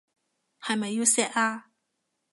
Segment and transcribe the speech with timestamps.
[0.59, 1.67] 係咪要錫啊？